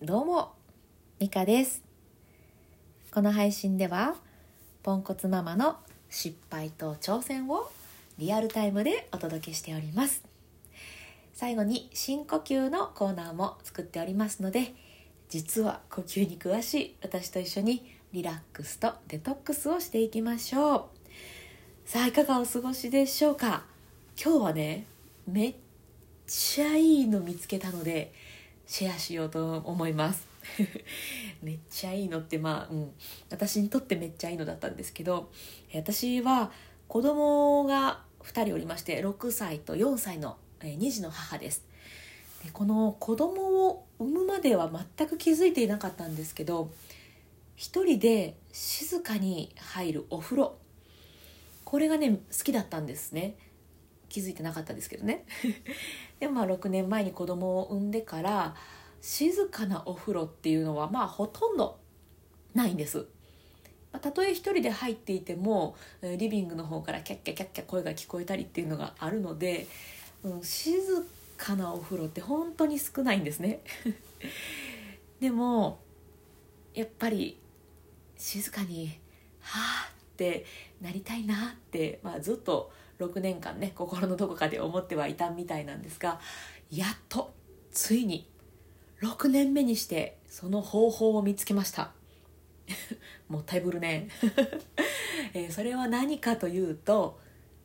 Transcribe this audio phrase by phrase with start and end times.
[0.00, 0.52] どうも
[1.18, 1.82] ミカです。
[3.10, 4.14] この配信では
[4.84, 5.76] ポンコツママの
[6.08, 7.68] 失敗と挑戦を
[8.16, 10.22] リアルタイムでお届けしております。
[11.34, 14.72] 最後に深呼吸のコーナーも作っておりますので
[15.30, 21.90] 実は呼吸に詳しい私と一緒にリラックスとデトックスをしていきましょう。
[21.90, 23.64] さあいかがお過ごしでしょうか？
[24.16, 24.86] 今日はね
[25.26, 25.54] めっ
[26.28, 28.12] ちゃいいの見つけたので
[28.68, 30.28] シェアしようと思います。
[31.42, 32.92] めっちゃいいのってまあ、うん、
[33.30, 35.30] 私にとってめっちゃいいのだったんですけど
[35.74, 36.52] 私は
[36.86, 41.64] 子供が2人おりまして6歳と4歳の2児の母です。
[42.44, 46.70] でこの子供を産むまでは全く気づいていなかったんですけど
[47.56, 50.58] 一人で静かに入るお風呂。
[51.64, 53.34] これがね好きだったんですね。
[54.08, 55.24] 気づいてなかったですけどね。
[56.20, 58.56] でもまあ6年前に子供を産んでから
[59.00, 61.78] 静かなお風呂っていうのはまあほとんど
[62.54, 63.06] ないんです。
[64.00, 69.66] たとえ一人で入っていてもリビングの方からキャッキャキャッキャ声が聞こえたりっていうのがあるので、
[70.22, 70.80] うん、静
[71.36, 73.60] かなお風呂って本当に少ないんですね。
[75.20, 75.80] でも
[76.74, 77.40] やっぱり
[78.16, 79.00] 静かに
[79.40, 80.44] 「はあ」って
[80.80, 86.20] なりたいなって、まあ、ずっと6年間ね心のどこかで思ってはいたみたいなんですが
[86.70, 87.32] やっと
[87.70, 88.28] ついに
[89.02, 91.92] 6年目にしてその方法を見つけました。
[93.28, 94.08] もったいぶるね、
[95.32, 97.18] えー、それは何かというと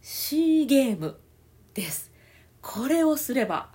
[0.00, 1.18] C ゲーム
[1.74, 2.12] です。
[2.62, 3.74] これをすれば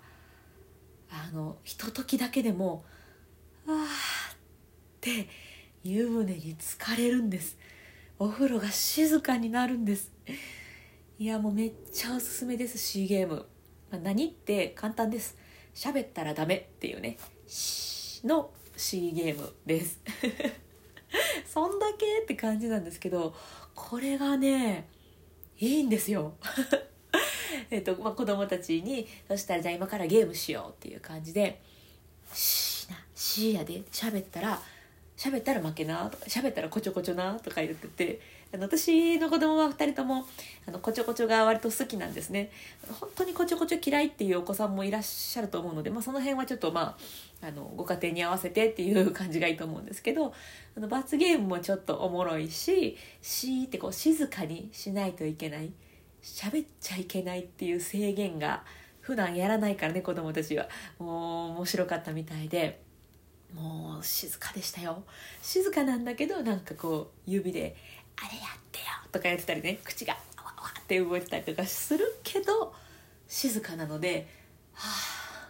[1.09, 2.85] あのひとときだけでも
[3.67, 4.37] あーっ
[5.01, 5.29] て
[5.83, 7.57] 湯船に浸かれるんです。
[8.17, 10.11] お風呂が静かになるんです。
[11.21, 13.45] いやもうめっちゃおすすめです C ゲーム、
[13.91, 15.37] まあ、何って簡単です。
[15.71, 17.15] 喋ったらダメっていうね。
[18.23, 19.99] の C ゲームです。
[21.45, 23.35] そんだけって感じなんですけど
[23.75, 24.87] これがね
[25.59, 26.33] いいんですよ。
[27.69, 31.61] えっと、まあ、子供たちにそしたらじゃあ今からゲームしようっていう感じで
[32.33, 33.83] 「しーなしーやで。
[33.91, 34.59] 喋ったら
[35.21, 38.19] 喋ったら負けな」とか「喋ったらこちょこちょな」とか言ってて
[38.51, 40.25] あの私の子供は2人とも
[40.67, 42.51] あのこちょこちょが割と好きなんですね
[42.99, 46.95] 本当にこちょこちょ嫌いっていうお子さんもいらっしゃると思うので、まあ、その辺はちょっとま
[47.41, 50.33] ああのご家庭に合わせてっていう感じがいいと思うんですけど
[50.77, 55.71] あの罰ゲームもちょっとおもろいししーってこう静かにしないといけない
[56.21, 58.63] 喋っちゃいけないっていう制限が
[58.99, 60.67] 普段やらないからね子供たちは
[60.99, 62.81] もう面白かったみたいで。
[63.53, 65.03] もう静かでしたよ
[65.41, 67.75] 静かなんだけどなんかこう指で
[68.15, 70.17] あれやってよとかやってたりね口が
[70.91, 72.73] って動いたりとかするけど
[73.25, 74.27] 静かなので
[74.73, 75.49] はあ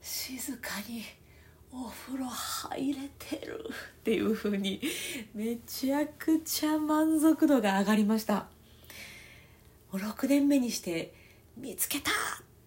[0.00, 1.02] 静かに
[1.72, 4.80] お風呂入れてるっていう風に
[5.34, 8.46] めちゃくちゃ満足度が上がりました。
[9.92, 11.12] 6年目にして
[11.56, 12.14] 見つけたっ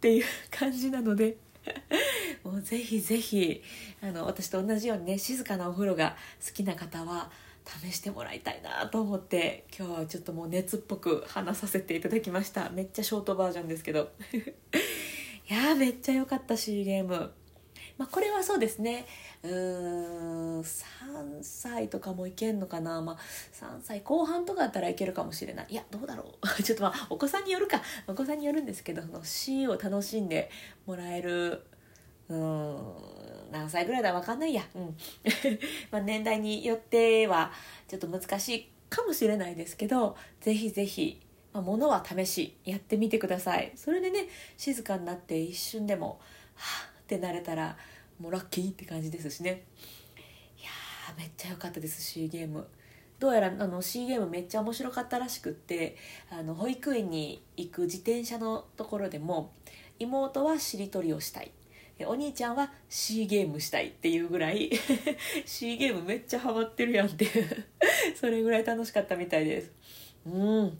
[0.01, 1.37] ていう感じなので
[2.43, 3.61] もうぜひぜひ
[4.01, 7.31] あの私と同じようにね静かなお風呂が好きな方は
[7.67, 12.69] 試してもらいたいなと思って今日はちょっともう熱っぽく話させていただきました。
[12.69, 14.11] めっちゃショートバージョンですけど。
[15.49, 17.31] いやめっちゃ良かったしゲーム。
[17.97, 19.05] まあこれはそうですね。
[19.43, 23.01] うーん3歳とかもいけんのかな。
[23.01, 23.17] まあ
[23.53, 25.67] 3歳後半とかだったらいけるかもしれない。
[25.69, 26.47] いやどうだろう。
[26.63, 27.81] ちょっとまあお子さんによるか。
[28.07, 30.49] お子さんによるんですけどその C を楽しんで
[30.85, 31.63] もらえる
[32.29, 32.77] うん。
[33.51, 34.97] 何歳ぐらいだ分かんないや、うん。
[35.91, 37.51] まあ年代によっては
[37.87, 41.21] ちょっと難しいかもしれないですけどぜひぜひ、
[41.53, 43.71] まあ、物は試しやってみてください。
[43.75, 44.27] それでね
[44.57, 46.19] 静かになって一瞬でも
[46.55, 47.77] はあってなれたら
[48.19, 49.63] もうラッキーって感じですしね。
[50.59, 50.69] いや
[51.17, 52.67] めっちゃ良かったです C ゲーム。
[53.19, 55.95] どうやらあの C ゲームめっちゃ面白かったらしくって
[56.29, 59.53] あの保育園に行く自転車のところでも
[59.97, 61.51] 妹はしりとりをしたい。
[62.05, 64.71] お兄ちゃんは C ゲームしたいっていうぐらい
[65.45, 67.65] C ゲームめっちゃハマってるやんっていう
[68.15, 69.71] それぐらい楽しかったみたいです。
[70.25, 70.77] うん。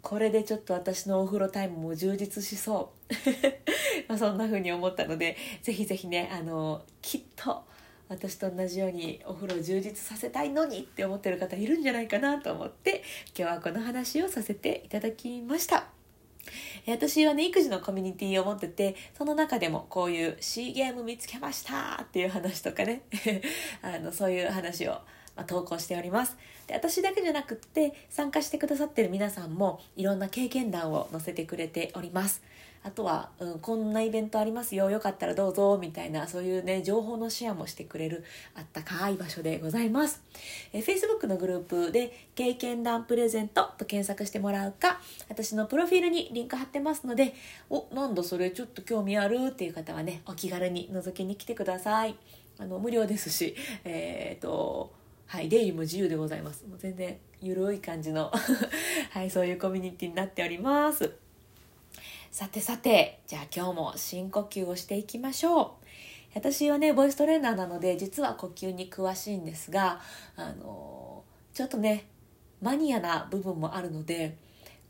[0.00, 3.14] これでちょっと私のお風呂タイムも充実しそう。
[4.08, 7.64] まあそんな風に思ったのでぜひぜひねあのきっと
[8.08, 13.02] 私と同じようにお風呂を充実させたいのにって思ってる方いるんじゃないかなと思って
[13.36, 15.97] 今日はこの話をさせていただきました。
[16.86, 23.02] 私はね、育児のコミュニティを持ってて、その中でもこういう C ゲーム見つけましたっていう話とかね、
[23.82, 25.00] あの、そういう話を、
[25.38, 26.36] ま投稿しております。
[26.66, 32.42] で、私だけじゃなくって、参加してくださってる皆さんもいろんな経験談を載せてくれております。
[32.84, 38.24] あとは、うん、こんなイベントありますよよかったらどうぞみたいなそういうね情報のシェアもしてくれる
[38.54, 40.22] あったかい場所でございます、
[40.72, 47.34] え Facebook のグループで「経験談プレゼント」と検索してもらうか私のプロフィールにリンク貼ってますので
[47.68, 52.16] おなんだそれちょっと興味あるっていう方はねお気軽に覗きに来てください
[52.58, 53.54] あの無料ですし
[53.84, 54.92] えっ、と
[55.28, 56.64] はい出入りも自由でございます。
[56.66, 58.32] もう全然ゆるい感じの。
[59.12, 61.12] はいそういうコミュニティになっております。
[62.30, 65.70] さてさて、じゃあ今日も深呼吸をしていきましょう。
[66.34, 70.00] 私はね、ボイストレーナーなので、実は呼吸に詳しいんですが、
[70.34, 71.22] あの
[71.52, 72.06] ちょっとね、
[72.62, 74.34] マニアな部分もあるので、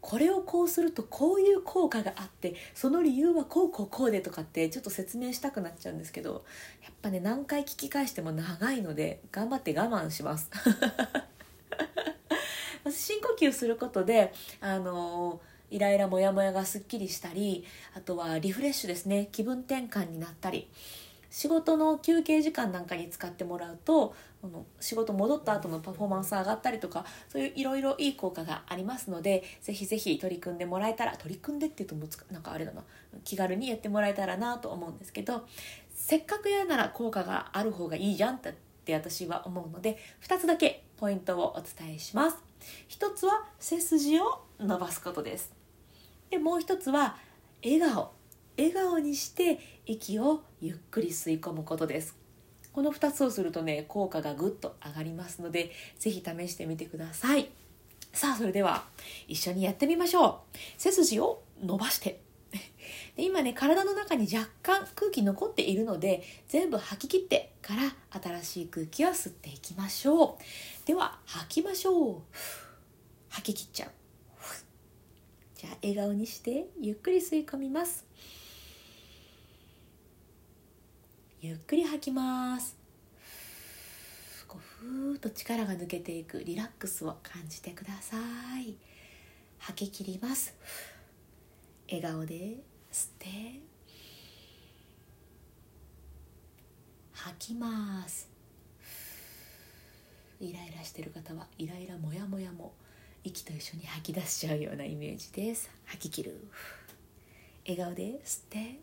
[0.00, 6.44] これをこうするとこういう効果があってその理由はこうこうこうでとかってちょっと説明したくなっちゃうんですけど
[6.82, 10.50] やっぱね何回聞き返しても長いので頑張って我慢します。
[12.90, 15.40] 深呼吸することであの
[15.70, 19.28] イライラモヤモヤがすっきりしたりあとはリフレッシュですね。
[19.30, 20.68] 気分転換になったり。
[21.30, 32.82] 仕事の休憩時間なんかに使ってもらうとこの仕事戻った後のパフォーマンス上がったりとかそういういろいろいい効果がありますのでぜひぜひ取り組んでもらえたら取り組んでって言うとなんかあれだな
[33.24, 35.46] 気軽にやってもらえたらなと思うんですけど
[35.94, 42.48] せっかくやるなら効果がある方がいいじゃんって私は思うので2つだけポイントをお伝えします。
[42.88, 45.52] 1つは背筋を伸ばすことです
[46.30, 47.16] でもう一つは
[47.62, 48.12] 笑顔
[48.56, 52.14] 笑顔にして息をゆっくり吸い込むことです。
[52.72, 57.48] この2つをするとね効果がぐっと上がりますので是非試してみてください。
[58.12, 58.84] さあそれでは
[59.26, 60.58] 一緒にやってみましょう。
[60.76, 62.20] 背筋を伸ばして。
[63.16, 67.94] で今ね体の中に若干空気残っているので全部吐き切ってから
[68.40, 70.86] 新しい空気を吸っていきましょう。
[70.86, 72.16] では吐きましょう。
[73.30, 73.90] 吐き切っちゃう。
[75.56, 78.04] じゃあ笑顔にしてゆっくり吸い込みます。
[81.48, 82.76] ゆっくり吐きます。
[84.46, 88.18] こうふーっと力が抜けていくリラックスを感じてくださ
[88.60, 88.74] い。
[89.56, 90.54] 吐き切ります。
[91.90, 92.34] 笑顔で
[92.92, 93.26] 吸って
[97.14, 98.28] 吐きます。
[100.40, 102.74] イライラしてる方はイライラモヤモヤも
[103.24, 105.70] 息と一緒に吐き出しちゃうようなイメージです。
[105.86, 106.46] 吐き切る。
[107.66, 108.80] 笑顔で吸って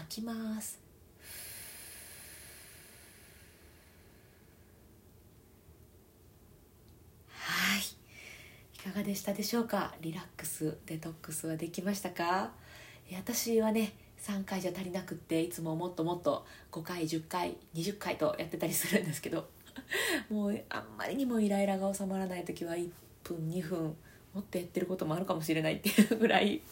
[0.00, 0.78] 吐きます。
[7.28, 7.80] はい。
[8.74, 9.94] いかがでしたでしょうか？
[10.00, 12.50] リラックスデトックスはできましたか？
[13.12, 13.92] 私はね
[14.22, 19.48] 3回じゃ足りなくっていつももっともっと5回10回20回とやってたりするんですけど
[20.30, 22.88] もうあんまりにもイライラが収まらない時は1
[23.24, 23.96] 分2分
[24.32, 26.62] もっとやってることもあるかもしれないっていうぐらい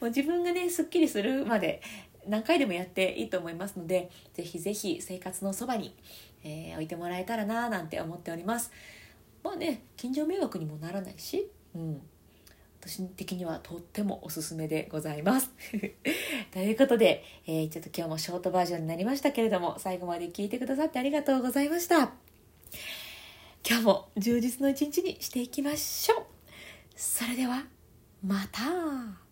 [0.00, 1.80] もう自分がねすっきりするまで
[2.28, 5.94] 何回でもやっていいと思いますのでぜひぜひ生活のそばに、
[6.44, 8.70] えー、置いてもらえたらななんて思っております。
[9.42, 12.00] まあね近所迷惑にもならないし、うん、
[12.80, 15.50] 私的にはとってもおすすめでございます。
[16.52, 22.12] ということで、えー、ちょっと今日もショートバージョンになりましたけれども最後まで聞いてくださってありがとうございました。
[23.68, 26.24] 今日も充実の一日にしていきましょう。
[26.94, 27.66] それでは
[28.22, 29.27] また。